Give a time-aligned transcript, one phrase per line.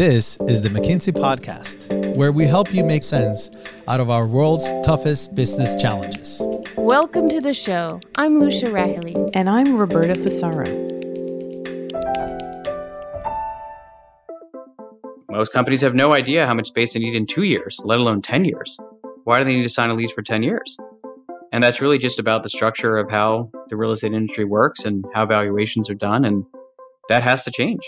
[0.00, 3.50] This is the McKinsey Podcast, where we help you make sense
[3.86, 6.40] out of our world's toughest business challenges.
[6.74, 8.00] Welcome to the show.
[8.16, 9.30] I'm Lucia Rahilly.
[9.34, 10.64] And I'm Roberta Fusaro.
[15.28, 18.22] Most companies have no idea how much space they need in two years, let alone
[18.22, 18.78] 10 years.
[19.24, 20.78] Why do they need to sign a lease for 10 years?
[21.52, 25.04] And that's really just about the structure of how the real estate industry works and
[25.12, 26.24] how valuations are done.
[26.24, 26.46] And
[27.10, 27.82] that has to change.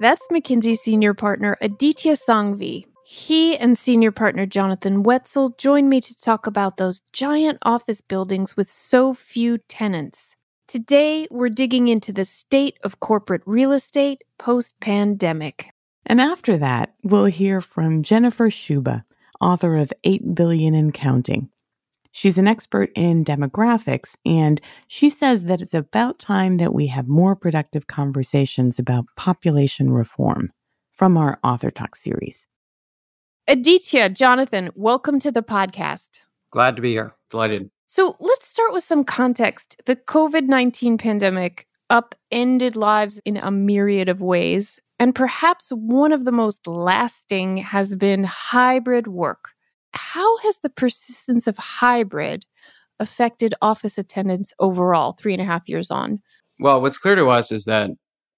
[0.00, 2.86] That's McKinsey senior partner Aditya Sanghvi.
[3.04, 8.56] He and senior partner Jonathan Woetzel joined me to talk about those giant office buildings
[8.56, 10.34] with so few tenants.
[10.66, 15.70] Today, we're digging into the state of corporate real estate post pandemic.
[16.06, 19.04] And after that, we'll hear from Jennifer Sciubba,
[19.40, 21.50] author of 8 Billion and Counting.
[22.14, 27.08] She's an expert in demographics, and she says that it's about time that we have
[27.08, 30.52] more productive conversations about population reform
[30.92, 32.48] from our Author Talk series.
[33.48, 36.20] Aditya, Jonathan, welcome to the podcast.
[36.50, 37.14] Glad to be here.
[37.30, 37.70] Delighted.
[37.88, 39.80] So let's start with some context.
[39.86, 46.26] The COVID 19 pandemic upended lives in a myriad of ways, and perhaps one of
[46.26, 49.54] the most lasting has been hybrid work.
[49.94, 52.44] How has the persistence of hybrid
[52.98, 56.20] affected office attendance overall, three and a half years on?
[56.58, 57.90] Well, what's clear to us is that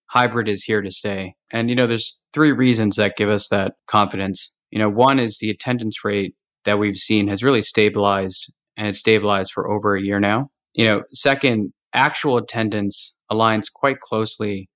[0.07, 1.35] hybrid is here to stay.
[1.51, 4.53] And, you know, there's three reasons that give us that confidence.
[4.71, 8.99] You know, one is the attendance rate that we've seen has really stabilized and it's
[8.99, 10.49] stabilized for over a year now.
[10.73, 14.69] You know, second, actual attendance aligns quite closely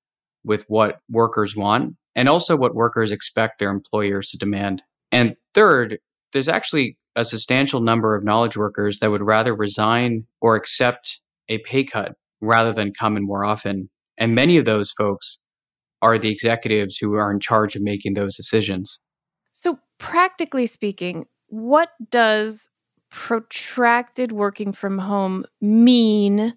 [0.45, 4.83] with what workers want and also what workers expect their employers to demand.
[5.11, 5.99] And third,
[6.33, 11.59] there's actually a substantial number of knowledge workers that would rather resign or accept a
[11.59, 13.91] pay cut rather than come in more often.
[14.17, 15.41] And many of those folks
[16.01, 19.01] are the executives who are in charge of making those decisions.
[19.53, 22.69] So, practically speaking, what does
[23.11, 26.55] protracted working from home mean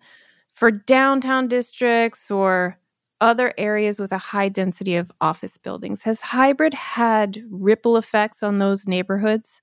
[0.54, 2.78] for downtown districts or
[3.22, 6.02] other areas with a high density of office buildings.
[6.04, 9.62] Has hybrid had ripple effects on those neighborhoods?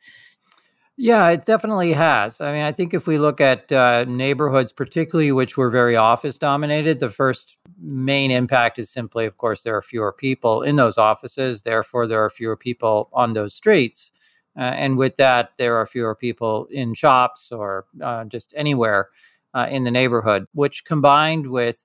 [1.00, 2.40] Yeah, it definitely has.
[2.40, 6.36] I mean, I think if we look at uh, neighborhoods, particularly which were very office
[6.36, 10.98] dominated, the first main impact is simply, of course, there are fewer people in those
[10.98, 11.62] offices.
[11.62, 14.10] Therefore, there are fewer people on those streets.
[14.58, 19.10] Uh, and with that, there are fewer people in shops or uh, just anywhere
[19.54, 21.84] uh, in the neighborhood, which combined with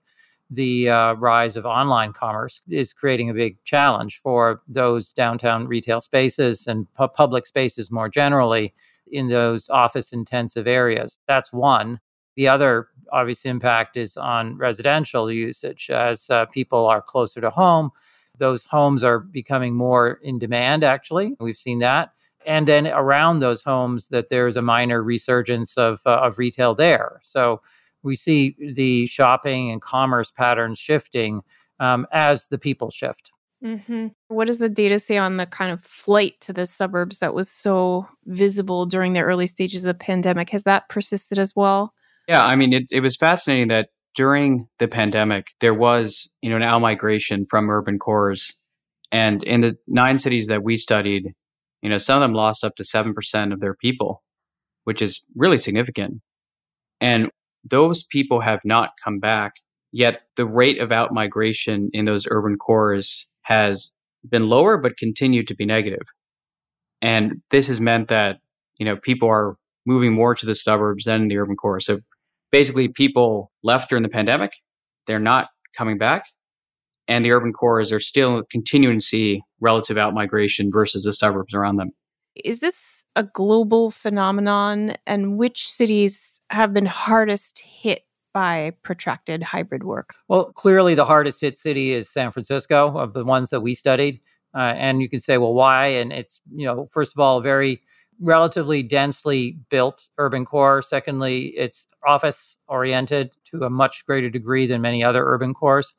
[0.54, 6.00] the uh, rise of online commerce is creating a big challenge for those downtown retail
[6.00, 8.74] spaces and pu- public spaces more generally
[9.12, 11.18] in those office intensive areas.
[11.28, 12.00] That's one.
[12.36, 17.92] The other obvious impact is on residential usage as uh, people are closer to home.
[18.38, 21.36] Those homes are becoming more in demand, actually.
[21.40, 22.14] We've seen that.
[22.46, 27.20] And then around those homes, that there's a minor resurgence of, uh, of retail there.
[27.24, 27.62] So
[28.04, 31.42] we see the shopping and commerce patterns shifting
[31.80, 33.32] um, as the people shift.
[33.64, 34.08] Mm-hmm.
[34.28, 37.50] What does the data say on the kind of flight to the suburbs that was
[37.50, 40.50] so visible during the early stages of the pandemic?
[40.50, 41.94] Has that persisted as well?
[42.28, 46.58] Yeah, I mean, it, it was fascinating that during the pandemic, there was, you know,
[46.58, 48.58] an outmigration from urban cores.
[49.12, 51.34] And in the nine cities that we studied,
[51.82, 54.24] you know, some of them lost up to 7% of their people,
[54.84, 56.22] which is really significant.
[57.02, 57.30] And
[57.64, 59.54] those people have not come back.
[59.92, 63.94] Yet the rate of outmigration in those urban cores has
[64.28, 66.08] been lower, but continued to be negative.
[67.02, 68.38] And this has meant that,
[68.78, 71.80] you know, people are moving more to the suburbs than the urban core.
[71.80, 72.00] So
[72.52, 74.54] basically people left during the pandemic,
[75.06, 76.26] they're not coming back.
[77.08, 81.76] And the urban cores are still continuing to see relative outmigration versus the suburbs around
[81.76, 81.92] them.
[82.36, 84.94] Is this a global phenomenon?
[85.06, 88.04] And which cities have been hardest hit
[88.34, 90.16] by protracted hybrid work?
[90.28, 94.22] Well, clearly the hardest hit city is San Francisco of the ones that we studied.
[94.56, 95.88] Uh, and you can say, well, why?
[95.88, 97.82] And it's, you know, first of all, very
[98.22, 100.82] relatively densely built urban core.
[100.82, 105.96] Secondly, it's office oriented to a much greater degree than many other urban cores.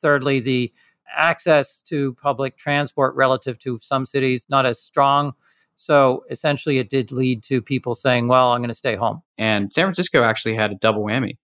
[0.00, 0.72] Thirdly, the
[1.16, 5.32] access to public transport relative to some cities not as strong
[5.76, 9.22] so essentially, it did lead to people saying, well, I'm going to stay home.
[9.36, 11.36] And San Francisco actually had a double whammy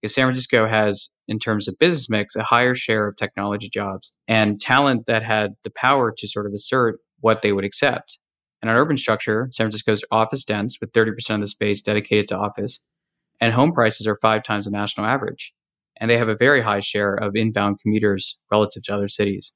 [0.00, 4.12] because San Francisco has, in terms of business mix, a higher share of technology jobs
[4.26, 8.18] and talent that had the power to sort of assert what they would accept.
[8.60, 12.36] And on urban structure, San Francisco's office dense with 30% of the space dedicated to
[12.36, 12.84] office,
[13.40, 15.52] and home prices are five times the national average.
[15.98, 19.52] And they have a very high share of inbound commuters relative to other cities.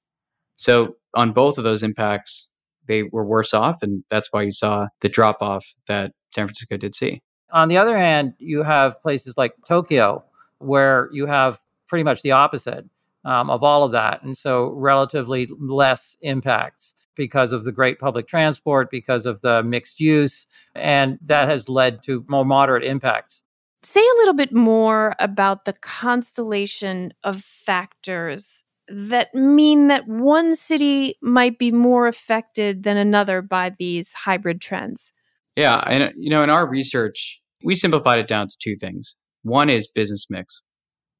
[0.56, 2.50] So on both of those impacts,
[2.87, 3.82] they were worse off.
[3.82, 7.23] And that's why you saw the drop off that San Francisco did see.
[7.53, 10.25] On the other hand, you have places like Tokyo
[10.59, 12.85] where you have pretty much the opposite
[13.25, 14.23] um, of all of that.
[14.23, 20.00] And so relatively less impacts because of the great public transport, because of the mixed
[20.00, 20.47] use.
[20.75, 23.43] And that has led to more moderate impacts.
[23.83, 31.15] Say a little bit more about the constellation of factors that mean that one city
[31.23, 35.13] might be more affected than another by these hybrid trends.
[35.57, 39.17] Yeah, and you know, in our research, we simplified it down to two things.
[39.43, 40.65] One is business mix.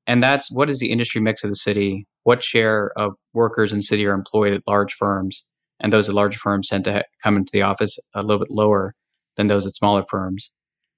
[0.07, 2.07] And that's what is the industry mix of the city?
[2.25, 5.47] What share of workers in the city are employed at large firms?
[5.79, 8.95] And those at large firms tend to come into the office a little bit lower
[9.37, 10.53] than those at smaller firms.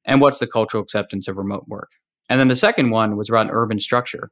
[0.04, 1.90] And what's the cultural acceptance of remote work?
[2.28, 4.30] And then the second one was around urban structure.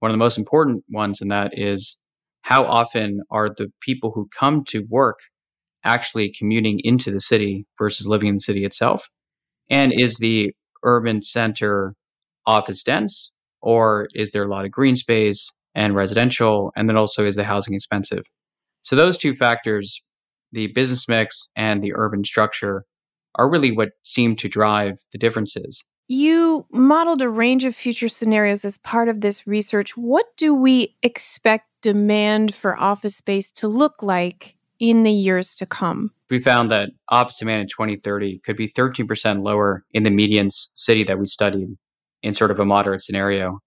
[0.00, 1.98] One of the most important ones in that is
[2.42, 5.18] how often are the people who come to work
[5.84, 9.06] actually commuting into the city versus living in the city itself?
[9.70, 10.52] And is the
[10.84, 11.94] urban center
[12.46, 13.32] office dense
[13.62, 16.72] or is there a lot of green space and residential?
[16.76, 18.24] And then also, is the housing expensive?
[18.82, 20.02] So, those two factors,
[20.52, 22.84] the business mix and the urban structure,
[23.36, 25.84] are really what seem to drive the differences.
[26.12, 29.96] You modeled a range of future scenarios as part of this research.
[29.96, 35.66] What do we expect demand for office space to look like in the years to
[35.66, 36.10] come?
[36.28, 41.04] We found that office demand in 2030 could be 13% lower in the median city
[41.04, 41.68] that we studied
[42.24, 43.60] in sort of a moderate scenario.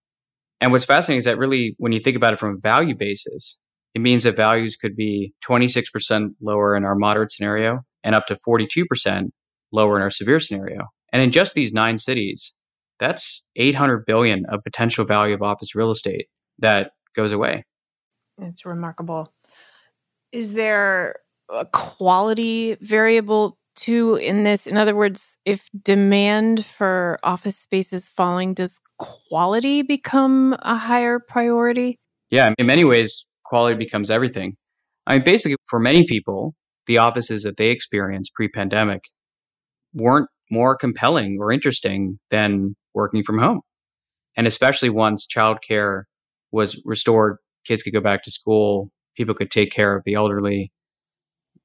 [0.59, 3.57] And what's fascinating is that really, when you think about it from a value basis,
[3.93, 8.35] it means that values could be 26% lower in our moderate scenario and up to
[8.45, 9.29] 42%
[9.71, 10.89] lower in our severe scenario.
[11.13, 12.55] And in just these nine cities,
[12.99, 16.27] that's 800 billion of potential value of office real estate
[16.59, 17.63] that goes away.
[18.41, 19.31] It's remarkable.
[20.31, 21.15] Is there
[21.49, 24.65] a quality variable too in this?
[24.65, 31.19] In other words, if demand for office space is falling, does quality become a higher
[31.19, 31.99] priority?
[32.31, 34.53] Yeah, in many ways, quality becomes everything.
[35.05, 36.55] I mean, basically, for many people,
[36.87, 39.03] the offices that they experienced pre pandemic
[39.93, 43.61] weren't more compelling or interesting than working from home.
[44.37, 46.03] And especially once childcare
[46.51, 50.71] was restored, kids could go back to school, people could take care of the elderly,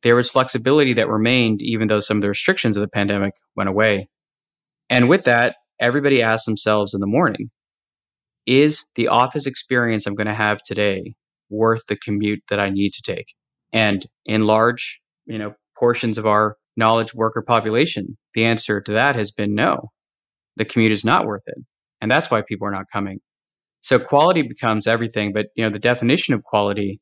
[0.02, 3.69] there was flexibility that remained, even though some of the restrictions of the pandemic went
[3.69, 4.08] away.
[4.88, 7.50] And with that, everybody asked themselves in the morning
[8.46, 11.14] is the office experience I'm going to have today
[11.50, 13.34] worth the commute that I need to take?
[13.73, 19.17] And in large, you know, portions of our knowledge worker population, the answer to that
[19.17, 19.91] has been no.
[20.57, 21.59] The commute is not worth it.
[22.01, 23.19] And that's why people are not coming.
[23.81, 27.01] So quality becomes everything, but you know, the definition of quality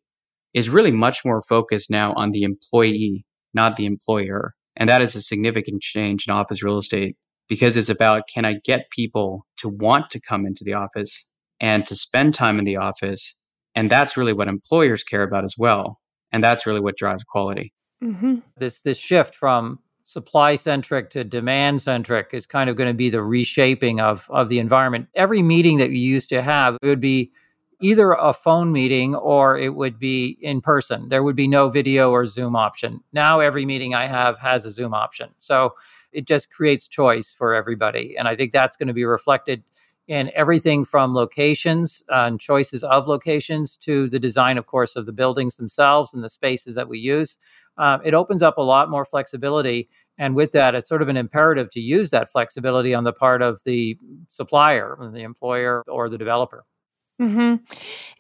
[0.55, 4.55] is really much more focused now on the employee, not the employer.
[4.77, 7.17] And that is a significant change in office real estate
[7.49, 11.27] because it's about can I get people to want to come into the office
[11.61, 13.39] and to spend time in the office?
[13.75, 15.99] And that's really what employers care about as well.
[16.33, 17.73] And that's really what drives quality.
[18.03, 18.37] Mm-hmm.
[18.57, 23.11] This this shift from supply centric to demand centric is kind of going to be
[23.11, 25.09] the reshaping of of the environment.
[25.15, 27.33] Every meeting that you used to have it would be
[27.81, 31.09] either a phone meeting or it would be in person.
[31.09, 33.01] There would be no video or Zoom option.
[33.13, 35.31] Now, every meeting I have has a Zoom option.
[35.39, 35.75] So
[36.13, 38.17] it just creates choice for everybody.
[38.17, 39.63] And I think that's going to be reflected
[40.09, 45.13] in everything from locations and choices of locations to the design, of course, of the
[45.13, 47.37] buildings themselves and the spaces that we use.
[47.77, 49.89] Um, it opens up a lot more flexibility.
[50.17, 53.43] And with that, it's sort of an imperative to use that flexibility on the part
[53.43, 53.99] of the
[54.29, 56.65] supplier, the employer, or the developer.
[57.21, 57.57] Mm-hmm.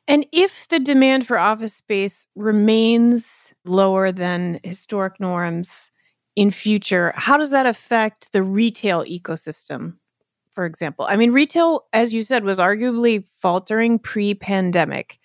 [0.08, 5.90] And if the demand for office space remains lower than historic norms
[6.34, 9.96] in future, how does that affect the retail ecosystem?
[10.56, 15.18] For example, I mean, retail, as you said, was arguably faltering pre pandemic.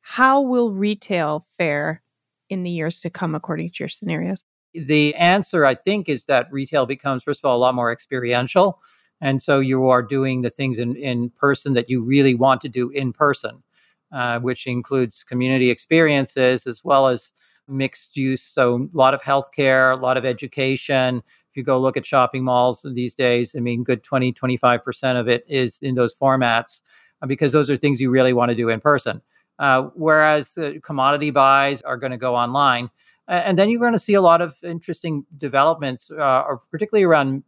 [0.00, 2.02] How will retail fare
[2.48, 4.44] in the years to come, according to your scenarios?
[4.72, 8.80] The answer, I think, is that retail becomes, first of all, a lot more experiential.
[9.20, 12.68] And so you are doing the things in, in person that you really want to
[12.70, 13.62] do in person,
[14.10, 17.30] uh, which includes community experiences as well as
[17.68, 18.40] mixed use.
[18.40, 21.22] So a lot of healthcare, a lot of education.
[21.58, 25.44] You go look at shopping malls these days, I mean, good 20, 25% of it
[25.48, 26.80] is in those formats
[27.20, 29.20] uh, because those are things you really want to do in person.
[29.58, 32.90] Uh, whereas uh, commodity buys are going to go online.
[33.26, 37.42] And then you're going to see a lot of interesting developments, uh, particularly around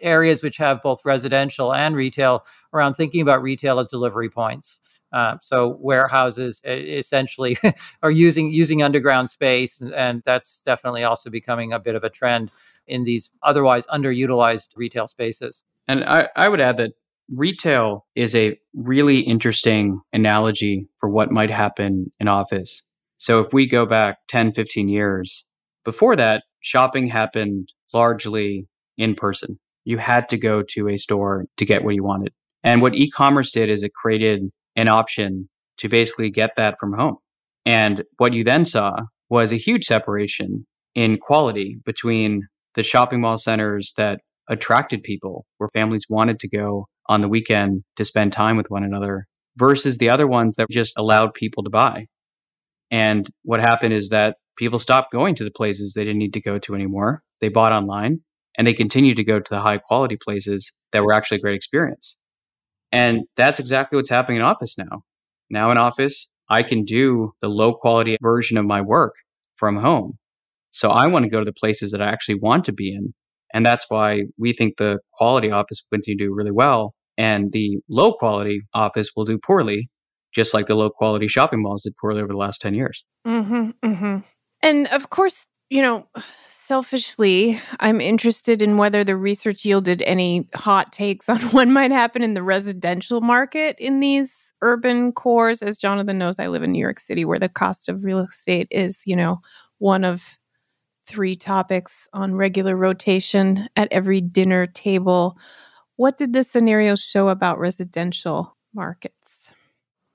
[0.00, 4.80] areas which have both residential and retail around thinking about retail as delivery points.
[5.12, 7.56] Uh, so warehouses essentially
[8.02, 12.10] are using using underground space, and, and that's definitely also becoming a bit of a
[12.10, 12.50] trend
[12.88, 15.62] in these otherwise underutilized retail spaces.
[15.86, 16.92] And I, I would add that
[17.30, 22.82] retail is a really interesting analogy for what might happen in office.
[23.18, 25.46] So if we go back 10, 15 years,
[25.84, 28.66] before that, shopping happened largely
[28.96, 29.58] in person.
[29.84, 32.32] You had to go to a store to get what you wanted.
[32.62, 36.92] And what e commerce did is it created an option to basically get that from
[36.92, 37.16] home.
[37.64, 38.96] And what you then saw
[39.30, 45.68] was a huge separation in quality between the shopping mall centers that attracted people, where
[45.72, 50.10] families wanted to go on the weekend to spend time with one another, versus the
[50.10, 52.06] other ones that just allowed people to buy.
[52.90, 56.40] And what happened is that people stopped going to the places they didn't need to
[56.40, 57.22] go to anymore.
[57.40, 58.20] They bought online
[58.56, 61.54] and they continued to go to the high quality places that were actually a great
[61.54, 62.18] experience.
[62.90, 65.02] And that's exactly what's happening in office now.
[65.50, 69.14] Now in office, I can do the low quality version of my work
[69.56, 70.18] from home.
[70.70, 73.14] So I want to go to the places that I actually want to be in.
[73.54, 77.50] And that's why we think the quality office will continue to do really well and
[77.52, 79.90] the low quality office will do poorly,
[80.32, 83.04] just like the low quality shopping malls did poorly over the last 10 years.
[83.26, 84.18] Mm-hmm, mm-hmm.
[84.62, 86.06] And of course, you know,
[86.50, 92.22] selfishly, I'm interested in whether the research yielded any hot takes on what might happen
[92.22, 95.60] in the residential market in these urban cores.
[95.60, 98.68] As Jonathan knows, I live in New York City where the cost of real estate
[98.70, 99.40] is, you know,
[99.78, 100.37] one of
[101.08, 105.38] three topics on regular rotation at every dinner table.
[105.96, 109.50] What did this scenario show about residential markets?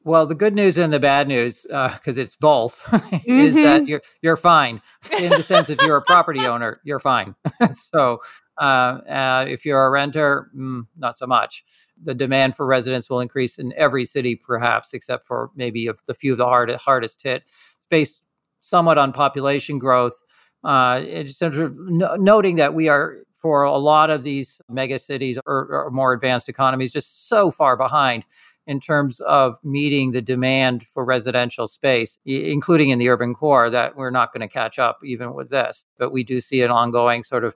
[0.06, 3.16] Well, the good news and the bad news, because uh, it's both, mm-hmm.
[3.26, 3.90] is that mm-hmm.
[3.90, 4.82] you're you're fine
[5.18, 7.36] in the sense if you're a property owner, you're fine.
[7.74, 8.22] so
[8.60, 11.64] uh, uh, if you're a renter, mm, not so much.
[12.04, 16.14] The demand for residents will increase in every city, perhaps, except for maybe a, the
[16.14, 17.44] few of the hard, hardest hit.
[17.78, 18.20] It's based
[18.60, 20.23] somewhat on population growth.
[20.64, 25.38] Uh, it's sort of noting that we are for a lot of these mega cities
[25.46, 28.24] or, or more advanced economies just so far behind
[28.66, 33.98] in terms of meeting the demand for residential space, including in the urban core, that
[33.98, 35.86] we're not going to catch up even with this.
[35.98, 37.54] But we do see an ongoing sort of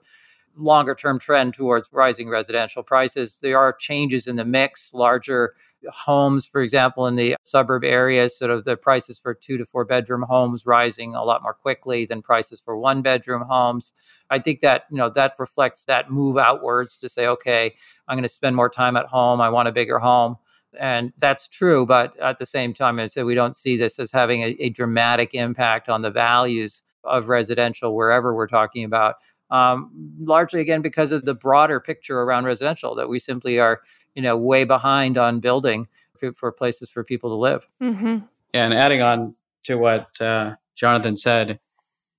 [0.56, 3.38] longer term trend towards rising residential prices.
[3.40, 5.54] There are changes in the mix, larger
[5.90, 9.84] homes, for example, in the suburb areas, sort of the prices for two to four
[9.84, 13.92] bedroom homes rising a lot more quickly than prices for one bedroom homes.
[14.30, 17.74] I think that, you know, that reflects that move outwards to say, okay,
[18.08, 19.40] I'm going to spend more time at home.
[19.40, 20.36] I want a bigger home.
[20.78, 21.86] And that's true.
[21.86, 24.70] But at the same time, I said we don't see this as having a, a
[24.70, 29.16] dramatic impact on the values of residential wherever we're talking about.
[29.50, 33.80] Um, largely again because of the broader picture around residential that we simply are
[34.14, 35.88] you know way behind on building
[36.18, 37.66] for, for places for people to live.
[37.82, 38.18] Mm-hmm.
[38.54, 39.34] And adding on
[39.64, 41.60] to what uh, Jonathan said,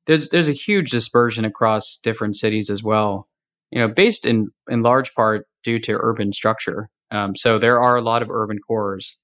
[0.06, 3.28] there's there's a huge dispersion across different cities as well.
[3.72, 6.90] You know, based in in large part due to urban structure.
[7.12, 9.18] Um, so there are a lot of urban cores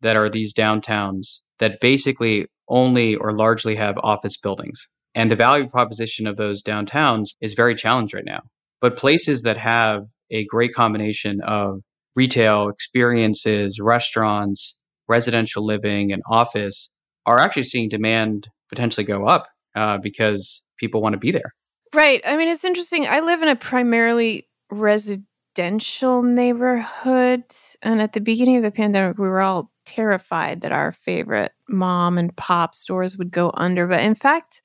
[0.00, 4.88] that are these downtowns that basically only or largely have office buildings.
[5.14, 8.42] And the value proposition of those downtowns is very challenged right now.
[8.80, 11.80] But places that have a great combination of
[12.16, 14.78] retail experiences, restaurants,
[15.08, 16.92] residential living, and office
[17.26, 21.54] are actually seeing demand potentially go up uh, because people want to be there.
[21.94, 22.20] Right.
[22.24, 23.06] I mean, it's interesting.
[23.06, 27.44] I live in a primarily residential neighborhood.
[27.82, 32.18] And at the beginning of the pandemic, we were all terrified that our favorite mom
[32.18, 33.86] and pop stores would go under.
[33.86, 34.62] But in fact,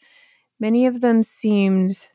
[0.60, 2.08] many of them seemed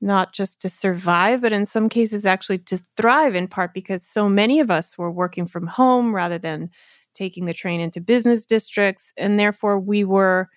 [0.00, 4.28] not just to survive, but in some cases actually to thrive in part because so
[4.28, 6.70] many of us were working from home rather than
[7.14, 9.12] taking the train into business districts.
[9.16, 10.48] And therefore, we were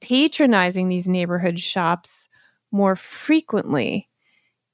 [0.00, 2.28] patronizing these neighborhood shops
[2.72, 4.08] more frequently.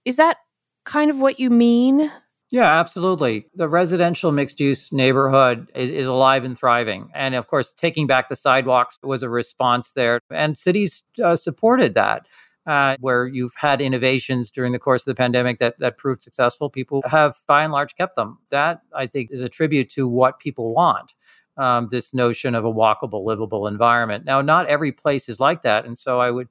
[0.04, 0.38] Is that
[0.84, 2.10] kind of what you mean?
[2.50, 3.46] Yeah, absolutely.
[3.54, 7.10] The residential mixed use neighborhood is, is, alive and thriving.
[7.14, 10.20] And of course, taking back the sidewalks was a response there.
[10.30, 12.26] And cities uh, supported that
[12.66, 16.70] uh, where you've had innovations during the course of the pandemic that, that proved successful,
[16.70, 18.38] people have by and large kept them.
[18.50, 21.14] That, I think, is a tribute to what people want.
[21.56, 24.24] Um, this notion of a walkable, livable environment.
[24.24, 25.84] Now, not every place is like that.
[25.84, 26.48] And so I would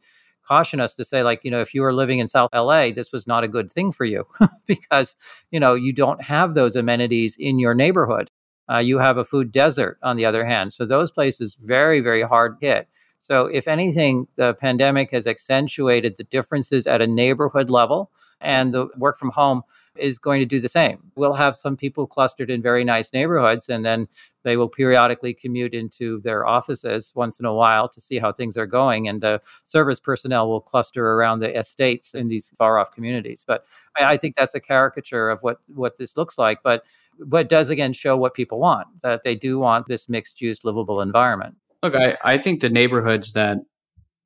[0.47, 3.11] caution us to say, like, you know, if you were living in South LA, this
[3.11, 4.25] was not a good thing for you
[4.65, 5.15] because,
[5.51, 8.31] you know, you don't have those amenities in your neighborhood.
[8.71, 10.73] Uh, you have a food desert, on the other hand.
[10.73, 12.87] So those places very, very hard hit.
[13.23, 18.11] So, if anything, the pandemic has accentuated the differences at a neighborhood level,
[18.41, 19.61] and the work from home
[19.95, 21.09] is going to do the same.
[21.15, 24.09] We'll have some people clustered in very nice neighborhoods, and then
[24.43, 28.57] they will periodically commute into their offices once in a while to see how things
[28.57, 29.07] are going.
[29.07, 33.45] And the service personnel will cluster around the estates in these far off communities.
[33.47, 33.65] But
[33.97, 36.61] I, think that's a caricature of what, what this looks like.
[36.61, 36.83] But
[37.19, 40.99] but does again show what people want that they do want this mixed use livable
[40.99, 41.55] environment.
[41.83, 43.57] Look, I, I think the neighborhoods that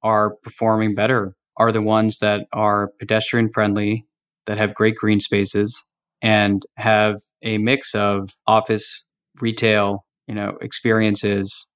[0.04, 4.06] are performing better are the ones that are pedestrian friendly,
[4.46, 5.84] that have great green spaces,
[6.22, 9.06] and have a mix of office,
[9.42, 11.68] retail, you know, experiences,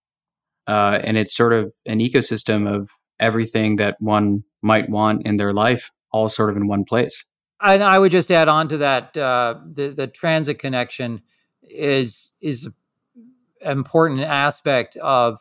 [0.68, 5.54] uh, and it's sort of an ecosystem of everything that one might want in their
[5.54, 7.28] life, all sort of in one place.
[7.60, 11.22] And I would just add on to that uh, the the transit connection
[11.64, 15.40] is is an important aspect of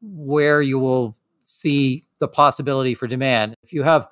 [0.00, 3.54] where you will see the possibility for demand.
[3.62, 4.08] If you have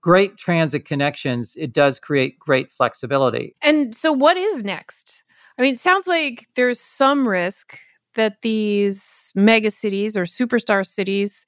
[0.00, 3.54] great transit connections, it does create great flexibility.
[3.62, 5.24] And so, what is next?
[5.58, 7.78] I mean, it sounds like there's some risk
[8.14, 11.44] that these mega cities or superstar cities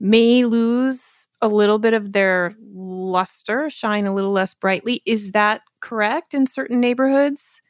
[0.00, 5.02] may lose a little bit of their luster, shine a little less brightly.
[5.06, 7.60] Is that correct in certain neighborhoods?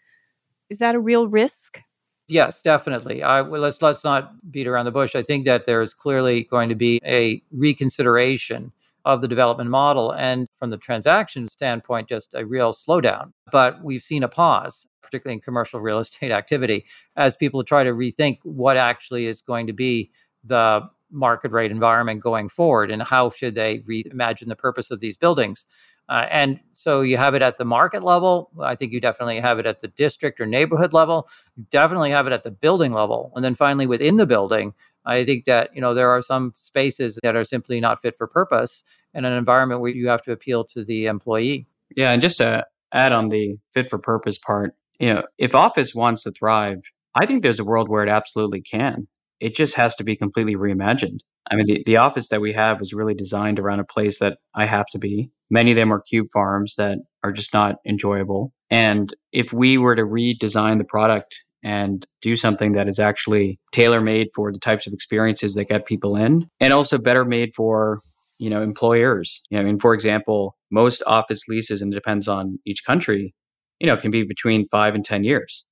[0.71, 1.83] Is that a real risk?
[2.28, 3.23] Yes, definitely.
[3.23, 5.16] I, well, let's let's not beat around the bush.
[5.16, 8.70] I think that there is clearly going to be a reconsideration
[9.06, 13.32] of the development model, and from the transaction standpoint, just a real slowdown.
[13.50, 16.85] But we've seen a pause, particularly in commercial real estate activity,
[17.16, 20.11] as people try to rethink what actually is going to be
[20.44, 25.16] the market rate environment going forward, and how should they reimagine the purpose of these
[25.16, 25.64] buildings.
[26.09, 28.50] Uh, and so you have it at the market level.
[28.62, 31.29] I think you definitely have it at the district or neighborhood level.
[31.57, 33.33] You definitely have it at the building level.
[33.35, 34.73] And then finally, within the building,
[35.05, 38.27] I think that you know there are some spaces that are simply not fit for
[38.27, 38.85] purpose
[39.15, 41.67] in an environment where you have to appeal to the employee.
[41.97, 45.95] Yeah, and just to add on the fit for purpose part, you know, if office
[45.95, 46.83] wants to thrive,
[47.15, 49.09] I think there's a world where it absolutely can.
[49.40, 51.21] It just has to be completely reimagined.
[51.50, 54.38] I mean, the, the office that we have was really designed around a place that
[54.54, 55.30] I have to be.
[55.50, 58.53] Many of them are cube farms that are just not enjoyable.
[58.70, 64.01] And if we were to redesign the product and do something that is actually tailor
[64.01, 67.98] made for the types of experiences that get people in and also better made for
[68.38, 72.29] you know employers you know, i mean for example most office leases and it depends
[72.29, 73.35] on each country
[73.81, 75.66] you know can be between five and ten years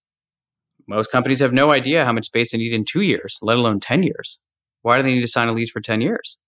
[0.89, 3.81] most companies have no idea how much space they need in two years let alone
[3.81, 4.41] 10 years
[4.87, 6.39] why do they need to sign a lease for 10 years?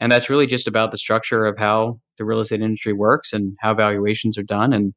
[0.00, 3.58] And that's really just about the structure of how the real estate industry works and
[3.60, 4.72] how valuations are done.
[4.72, 4.94] And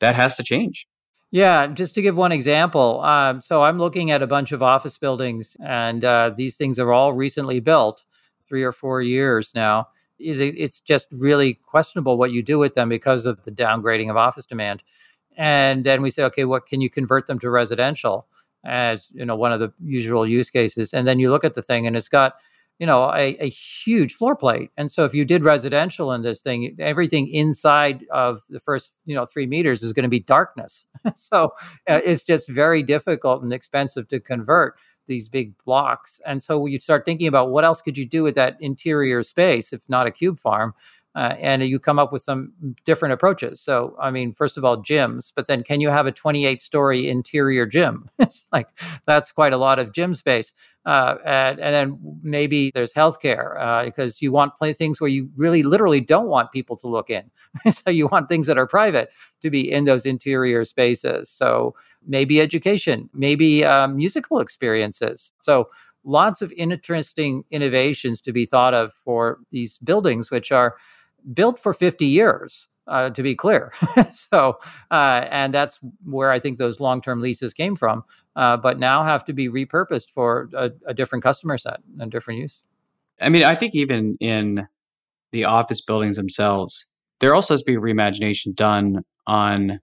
[0.00, 0.86] that has to change.
[1.30, 3.00] Yeah, just to give one example.
[3.00, 6.92] Um, so I'm looking at a bunch of office buildings, and uh, these things are
[6.92, 8.04] all recently built,
[8.44, 9.88] three or four years now.
[10.18, 14.18] It, it's just really questionable what you do with them because of the downgrading of
[14.18, 14.82] office demand.
[15.36, 18.26] And then we say, okay, what can you convert them to residential?
[18.64, 20.92] as you know one of the usual use cases?
[20.92, 22.34] And then you look at the thing and it's got
[22.78, 24.70] you know a, a huge floor plate.
[24.76, 29.14] And so if you did residential in this thing everything inside of the first you
[29.14, 30.84] know three meters is going to be darkness.
[31.16, 31.54] So
[31.88, 36.20] uh, it's just very difficult and expensive to convert these big blocks.
[36.26, 39.72] And so you start thinking about what else could you do with that interior space
[39.72, 40.74] if not a cube farm
[41.16, 42.52] uh, and you come up with some
[42.84, 43.60] different approaches.
[43.60, 47.08] So, I mean, first of all, gyms, but then can you have a 28 story
[47.08, 48.08] interior gym?
[48.18, 48.68] it's like
[49.06, 50.52] that's quite a lot of gym space.
[50.86, 55.28] Uh, and, and, then maybe there's healthcare uh, because you want play things where you
[55.36, 57.30] really literally don't want people to look in.
[57.70, 59.10] so you want things that are private
[59.42, 61.28] to be in those interior spaces.
[61.28, 61.74] So
[62.06, 65.34] maybe education, maybe um, musical experiences.
[65.42, 65.68] So
[66.04, 70.76] lots of interesting innovations to be thought of for these buildings, which are
[71.32, 72.66] built for 50 years.
[72.86, 73.72] Uh, to be clear.
[74.10, 74.58] so,
[74.90, 78.02] uh, and that's where I think those long term leases came from,
[78.34, 82.40] uh, but now have to be repurposed for a, a, different customer set and different
[82.40, 82.64] use.
[83.20, 84.66] I mean, I think even in
[85.30, 86.88] the office buildings themselves,
[87.20, 89.78] there also has to be reimagination done on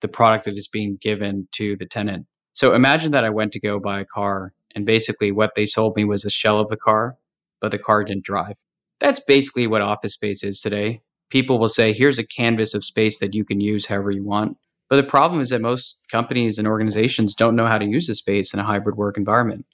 [0.00, 2.26] the product that is being given to the tenant.
[2.52, 5.96] So imagine that I went to go buy a car, and basically what they sold
[5.96, 7.16] me was a shell of the car,
[7.60, 8.58] but the car didn't drive.
[9.02, 11.00] That's basically what office space is today.
[11.28, 14.56] People will say, here's a canvas of space that you can use however you want.
[14.88, 18.14] But the problem is that most companies and organizations don't know how to use the
[18.14, 19.66] space in a hybrid work environment.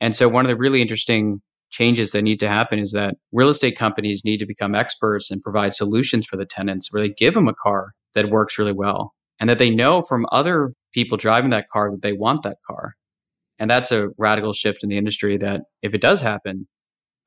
[0.00, 3.48] And so, one of the really interesting changes that need to happen is that real
[3.48, 7.34] estate companies need to become experts and provide solutions for the tenants where they give
[7.34, 11.50] them a car that works really well and that they know from other people driving
[11.50, 12.92] that car that they want that car.
[13.58, 16.68] And that's a radical shift in the industry that, if it does happen,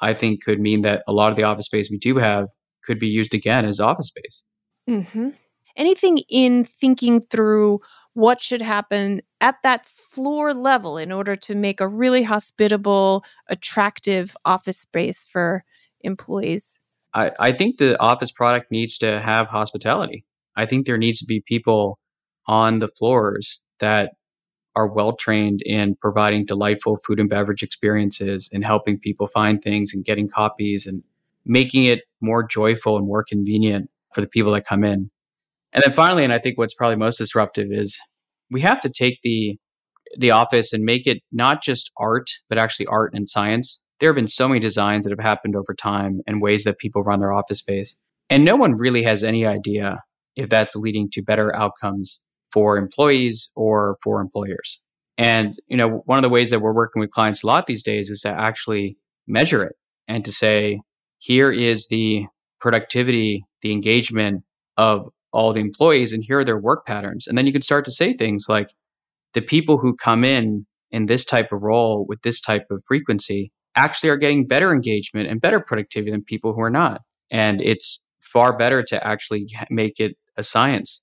[0.02, 2.48] I think could mean that a lot of the office space we do have
[2.84, 4.44] could be used again as office space.
[4.88, 5.30] Mm-hmm.
[5.76, 7.80] anything in thinking through
[8.14, 14.38] what should happen at that floor level in order to make a really hospitable, attractive
[14.46, 15.64] office space for
[16.02, 16.80] employees?
[17.14, 20.24] I, I think the office product needs to have hospitality.
[20.56, 22.00] I think there needs to be people
[22.48, 24.12] on the floors that
[24.76, 29.94] are well trained in providing delightful food and beverage experiences and helping people find things
[29.94, 31.04] and getting copies and
[31.46, 35.10] making it more joyful and more convenient for the people that come in.
[35.74, 38.00] And then finally, and I think what's probably most disruptive is
[38.52, 39.58] we have to take the
[40.18, 43.82] the office and make it not just art, but actually art and science.
[44.00, 47.04] There have been so many designs that have happened over time and ways that people
[47.04, 47.96] run their office space.
[48.30, 50.04] And no one really has any idea
[50.36, 52.22] if that's leading to better outcomes
[52.56, 54.80] for employees or for employers.
[55.18, 57.84] And, you know, one of the ways that we're working with clients a lot these
[57.84, 59.76] days is to actually measure it
[60.08, 60.80] and to say,
[61.18, 62.28] here is the
[62.62, 64.44] productivity, the engagement
[64.78, 67.28] of all the employees, and here are their work patterns.
[67.28, 68.70] And then you can start to say things like
[69.34, 73.52] the people who come in in this type of role with this type of frequency
[73.76, 77.02] actually are getting better engagement and better productivity than people who are not.
[77.30, 81.02] And it's far better to actually make it a science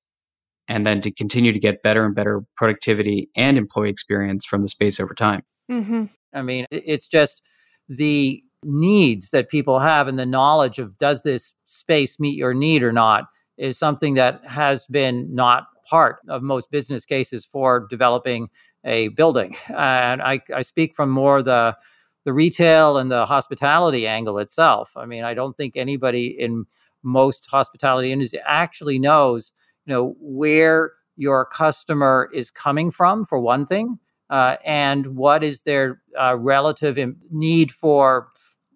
[0.69, 4.69] and then to continue to get better and better productivity and employee experience from the
[4.69, 5.43] space over time.
[5.71, 6.05] Mm-hmm.
[6.35, 7.43] I mean, it's just
[7.89, 12.83] the needs that people have and the knowledge of does this space meet your need
[12.83, 13.25] or not
[13.59, 18.49] is something that has been not part of most business cases for developing
[18.85, 19.57] a building.
[19.69, 21.77] And I, I speak from more the
[22.25, 24.93] the retail and the hospitality angle itself.
[24.97, 26.67] I mean, I don't think anybody in
[27.03, 29.53] most hospitality industry actually knows,
[29.87, 33.99] you know, where your customer is coming from for one thing,
[34.31, 36.99] uh, and what is their uh, relative
[37.31, 38.29] need for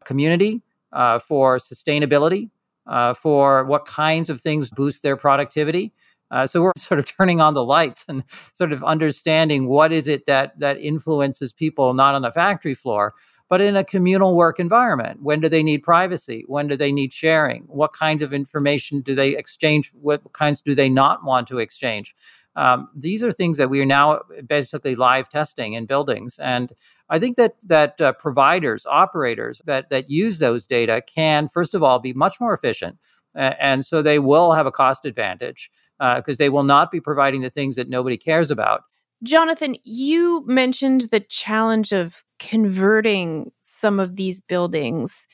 [0.05, 2.51] community, uh, for sustainability,
[2.87, 5.92] uh, for what kinds of things boost their productivity.
[6.31, 10.09] Uh, so we're sort of turning on the lights and sort of understanding what is
[10.09, 13.14] it that that influences people not on the factory floor,
[13.49, 15.23] but in a communal work environment.
[15.23, 16.45] When do they need privacy?
[16.49, 17.63] When do they need sharing?
[17.65, 19.93] What kinds of information do they exchange?
[20.01, 22.15] What kinds do they not want to exchange?
[22.57, 26.73] Um, these are things that we are now basically live testing in buildings, and
[27.11, 31.83] I think that that uh, providers, operators that that use those data can, first of
[31.83, 32.97] all, be much more efficient,
[33.37, 37.01] uh, and so they will have a cost advantage because uh, they will not be
[37.01, 38.85] providing the things that nobody cares about.
[39.23, 45.27] Jonathan, you mentioned the challenge of converting some of these buildings.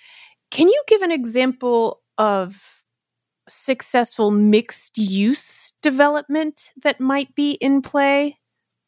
[0.51, 2.83] Can you give an example of
[3.49, 8.39] successful mixed use development that might be in play?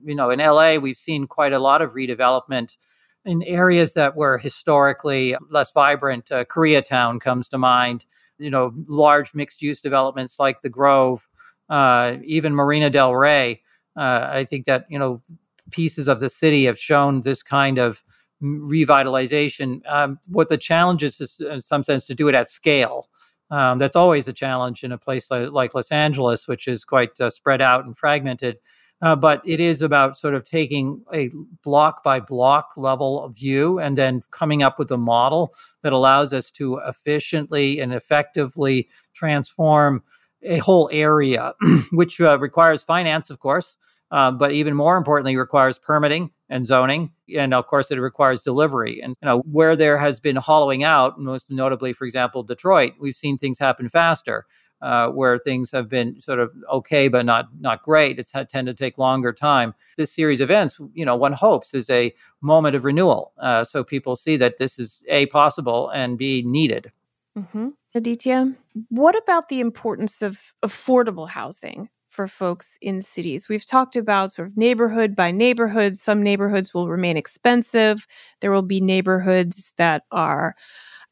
[0.05, 2.77] You know, in LA, we've seen quite a lot of redevelopment
[3.25, 6.31] in areas that were historically less vibrant.
[6.31, 8.05] Uh, Koreatown comes to mind.
[8.39, 11.27] You know, large mixed use developments like the Grove,
[11.69, 13.63] uh, even Marina Del Rey
[13.97, 15.23] uh, I think that you know
[15.71, 18.03] pieces of the city have shown this kind of
[18.43, 19.81] revitalization.
[19.89, 23.09] Um, what the challenge is, is, in some sense, to do it at scale.
[23.51, 27.19] Um, that's always a challenge in a place like, like Los Angeles, which is quite
[27.21, 28.59] uh, spread out and fragmented.
[29.03, 31.31] Uh, but it is about sort of taking a
[31.63, 36.51] block by block level view and then coming up with a model that allows us
[36.51, 40.03] to efficiently and effectively transform
[40.45, 41.55] a whole area,
[41.93, 43.77] which uh, requires finance, of course,
[44.11, 49.01] uh, but even more importantly, requires permitting and zoning, and of course, it requires delivery.
[49.03, 53.17] And you know, where there has been hollowing out, most notably, for example, Detroit, we've
[53.17, 54.47] seen things happen faster.
[54.83, 58.67] Uh, where things have been sort of okay but not not great, it's had tend
[58.67, 59.73] to take longer time.
[59.97, 63.83] This series of events, you know, one hopes is a moment of renewal, uh, so
[63.83, 66.93] people see that this is a possible and b needed.
[67.37, 67.69] Mm-hmm.
[67.95, 68.55] Aditya,
[68.89, 73.49] what about the importance of affordable housing for folks in cities?
[73.49, 75.97] We've talked about sort of neighborhood by neighborhood.
[75.97, 78.07] Some neighborhoods will remain expensive.
[78.41, 80.55] There will be neighborhoods that are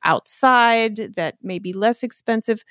[0.04, 2.64] outside that may be less expensive.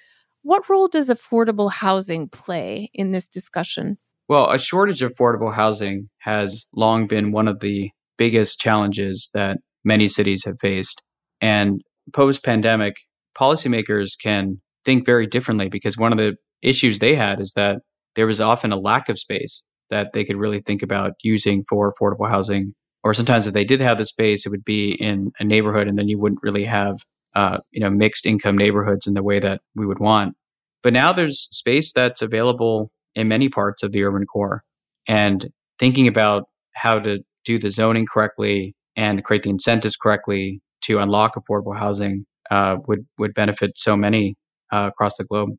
[0.44, 3.98] What role does affordable housing play in this discussion?
[4.28, 9.58] Well, a shortage of affordable housing has long been one of the biggest challenges that
[9.84, 11.04] many cities have faced.
[11.42, 11.82] And
[12.14, 12.96] post pandemic,
[13.38, 17.78] policymakers can think very differently because one of the issues they had is that
[18.16, 21.94] there was often a lack of space that they could really think about using for
[21.94, 22.72] affordable housing.
[23.04, 25.98] Or sometimes if they did have the space, it would be in a neighborhood, and
[25.98, 26.98] then you wouldn't really have
[27.36, 30.36] uh, you know mixed income neighborhoods in the way that we would want.
[30.84, 34.64] But now there's space that's available in many parts of the urban core,
[35.08, 41.00] and thinking about how to do the zoning correctly and create the incentives correctly to
[41.00, 44.36] unlock affordable housing uh, would would benefit so many
[44.72, 45.52] uh, across the globe.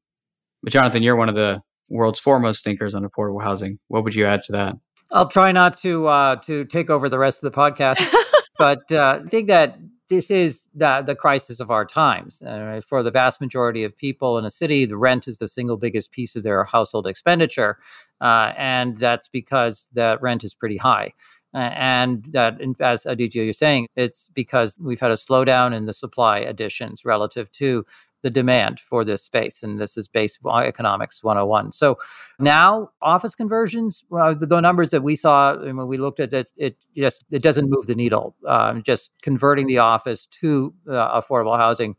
[0.63, 3.79] But Jonathan, you're one of the world's foremost thinkers on affordable housing.
[3.89, 4.77] What would you add to that?
[5.11, 8.01] I'll try not to uh, to take over the rest of the podcast,
[8.59, 9.79] but uh, I think that
[10.09, 12.43] this is the, the crisis of our times.
[12.43, 15.79] Uh, for the vast majority of people in a city, the rent is the single
[15.79, 17.79] biggest piece of their household expenditure,
[18.21, 21.13] uh, and that's because the rent is pretty high.
[21.55, 26.39] And that, as Aditya, you're saying, it's because we've had a slowdown in the supply
[26.39, 27.85] additions relative to
[28.23, 29.63] the demand for this space.
[29.63, 31.73] And this is based on economics 101.
[31.73, 31.99] So
[32.39, 36.51] now office conversions, well, the, the, numbers that we saw when we looked at it,
[36.57, 38.37] it just, it doesn't move the needle.
[38.47, 41.97] Um, just converting the office to uh, affordable housing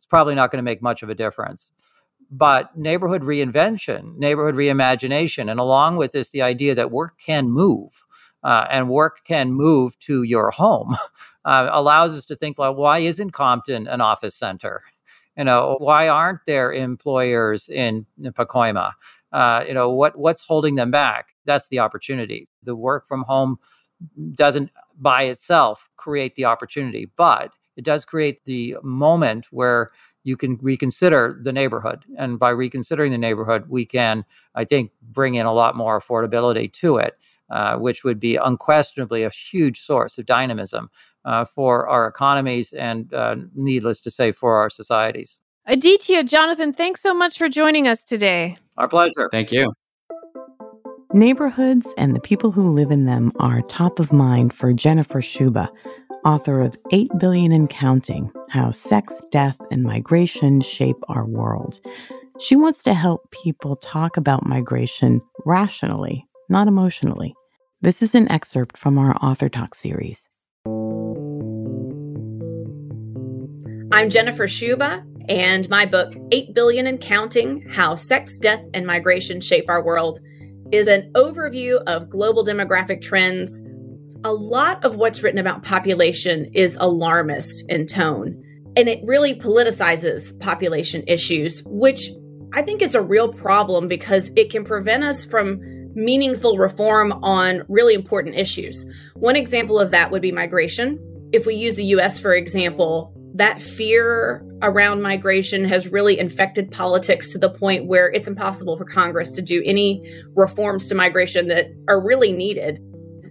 [0.00, 1.70] is probably not going to make much of a difference.
[2.30, 8.02] But neighborhood reinvention, neighborhood reimagination, and along with this, the idea that work can move.
[8.42, 10.96] Uh, and work can move to your home
[11.44, 14.82] uh, allows us to think, well, why isn't Compton an office center?
[15.36, 18.92] You know, why aren't there employers in, in Pacoima?
[19.32, 21.34] Uh, you know, what what's holding them back?
[21.44, 22.48] That's the opportunity.
[22.62, 23.58] The work from home
[24.34, 29.90] doesn't by itself create the opportunity, but it does create the moment where
[30.24, 32.04] you can reconsider the neighborhood.
[32.16, 36.72] And by reconsidering the neighborhood, we can, I think, bring in a lot more affordability
[36.72, 37.18] to it,
[37.50, 40.90] uh, which would be unquestionably a huge source of dynamism
[41.24, 45.38] uh, for our economies and, uh, needless to say, for our societies.
[45.66, 48.56] Aditya, Jonathan, thanks so much for joining us today.
[48.76, 49.28] Our pleasure.
[49.32, 49.72] Thank you.
[51.12, 55.68] Neighborhoods and the people who live in them are top of mind for Jennifer Sciubba,
[56.24, 61.80] author of 8 Billion and Counting How Sex, Death, and Migration Shape Our World.
[62.38, 67.34] She wants to help people talk about migration rationally, not emotionally.
[67.80, 70.28] This is an excerpt from our Author Talk series.
[73.92, 79.40] I'm Jennifer Sciubba, and my book, 8 Billion and Counting How Sex, Death, and Migration
[79.40, 80.20] Shape Our World,
[80.72, 83.60] is an overview of global demographic trends.
[84.24, 88.42] A lot of what's written about population is alarmist in tone,
[88.76, 92.10] and it really politicizes population issues, which
[92.52, 95.60] I think is a real problem because it can prevent us from
[95.96, 98.84] meaningful reform on really important issues.
[99.14, 101.00] One example of that would be migration.
[101.32, 107.32] If we use the US, for example, that fear around migration has really infected politics
[107.32, 111.66] to the point where it's impossible for Congress to do any reforms to migration that
[111.88, 112.80] are really needed.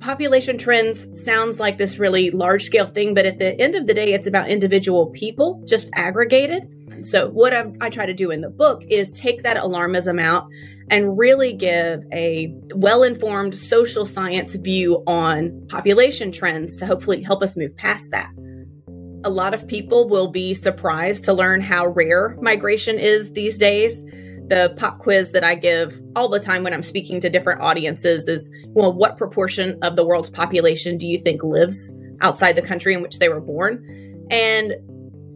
[0.01, 3.93] Population trends sounds like this really large scale thing, but at the end of the
[3.93, 6.67] day, it's about individual people just aggregated.
[7.06, 10.48] So, what I've, i try to do in the book is take that alarmism out
[10.89, 17.44] and really give a well informed social science view on population trends to hopefully help
[17.44, 18.32] us move past that.
[19.24, 24.04] A lot of people will be surprised to learn how rare migration is these days.
[24.48, 28.28] The pop quiz that I give all the time when I'm speaking to different audiences
[28.28, 32.96] is well, what proportion of the world's population do you think lives outside the country
[32.96, 34.28] in which they were born?
[34.32, 34.74] And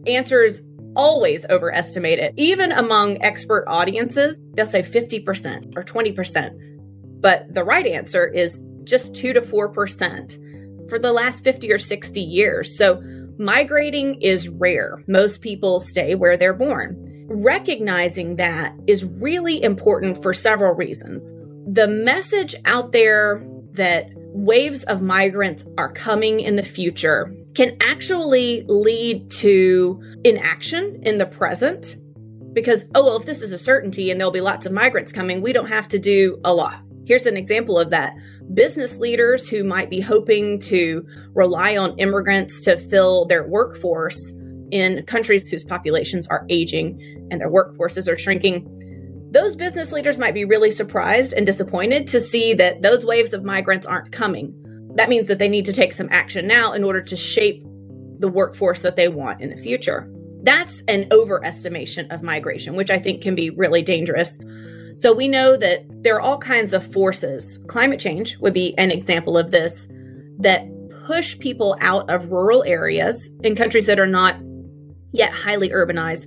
[0.06, 0.62] answers
[0.96, 2.34] always overestimate it.
[2.36, 7.20] Even among expert audiences, they'll say 50% or 20%.
[7.20, 12.20] But the right answer is just 2 to 4% for the last 50 or 60
[12.20, 12.76] years.
[12.76, 13.00] So
[13.40, 15.02] Migrating is rare.
[15.06, 16.94] Most people stay where they're born.
[17.30, 21.32] Recognizing that is really important for several reasons.
[21.66, 28.64] The message out there that waves of migrants are coming in the future can actually
[28.68, 31.96] lead to inaction in the present
[32.52, 35.40] because, oh, well, if this is a certainty and there'll be lots of migrants coming,
[35.40, 36.80] we don't have to do a lot.
[37.06, 38.14] Here's an example of that.
[38.54, 44.32] Business leaders who might be hoping to rely on immigrants to fill their workforce
[44.70, 48.66] in countries whose populations are aging and their workforces are shrinking.
[49.32, 53.44] Those business leaders might be really surprised and disappointed to see that those waves of
[53.44, 54.54] migrants aren't coming.
[55.00, 57.64] That means that they need to take some action now in order to shape
[58.18, 60.06] the workforce that they want in the future.
[60.42, 64.36] That's an overestimation of migration, which I think can be really dangerous.
[64.96, 67.58] So we know that there are all kinds of forces.
[67.66, 69.88] Climate change would be an example of this
[70.40, 70.66] that
[71.06, 74.36] push people out of rural areas in countries that are not
[75.12, 76.26] yet highly urbanized.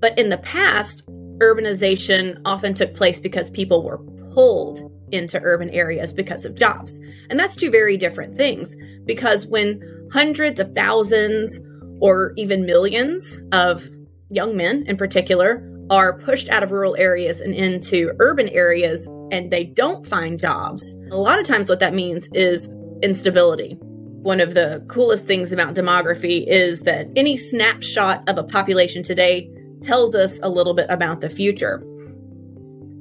[0.00, 1.06] But in the past,
[1.38, 3.98] urbanization often took place because people were
[4.34, 6.98] pulled into urban areas because of jobs.
[7.30, 11.60] And that's two very different things because when hundreds of thousands
[12.00, 13.88] or even millions of
[14.30, 19.50] young men in particular are pushed out of rural areas and into urban areas and
[19.50, 22.68] they don't find jobs, a lot of times what that means is
[23.02, 23.76] instability.
[24.22, 29.50] One of the coolest things about demography is that any snapshot of a population today
[29.82, 31.82] tells us a little bit about the future.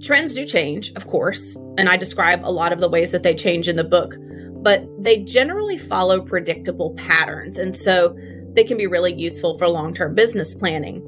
[0.02, 3.34] Trends do change, of course, and I describe a lot of the ways that they
[3.34, 4.16] change in the book,
[4.62, 7.58] but they generally follow predictable patterns.
[7.58, 8.16] And so
[8.54, 11.04] they can be really useful for long term business planning.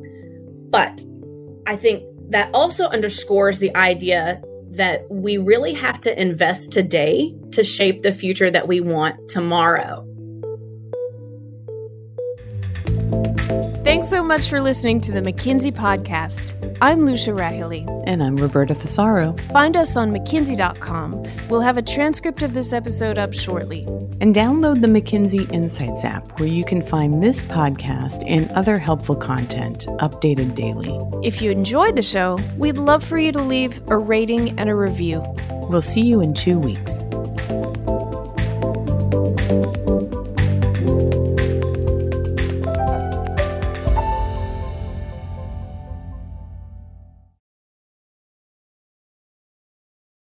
[0.69, 1.03] But
[1.67, 7.63] I think that also underscores the idea that we really have to invest today to
[7.63, 10.05] shape the future that we want tomorrow.
[14.29, 16.53] much for listening to the McKinsey Podcast.
[16.81, 17.89] I'm Lucia Rahilly.
[18.05, 19.35] And I'm Roberta Fusaro.
[19.51, 21.25] Find us on McKinsey.com.
[21.49, 23.85] We'll have a transcript of this episode up shortly.
[24.21, 29.15] And download the McKinsey Insights app, where you can find this podcast and other helpful
[29.15, 30.95] content updated daily.
[31.27, 34.75] If you enjoyed the show, we'd love for you to leave a rating and a
[34.75, 35.23] review.
[35.71, 37.03] We'll see you in two weeks.